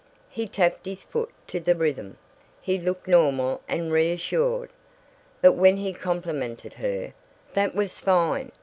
[0.31, 2.17] He tapped his foot to the rhythm;
[2.59, 4.71] he looked normal and reassured.
[5.41, 7.13] But when he complimented her,
[7.53, 8.51] "That was fine.